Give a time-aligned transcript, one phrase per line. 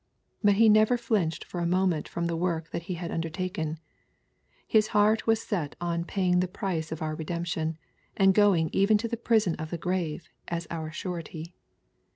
[0.43, 3.77] But He never flinched for a moment from the work that He had undertaken.
[4.65, 7.77] His heart was set on paying the price of our redemption,
[8.17, 11.53] and going even to the prison of the grave, as our surety.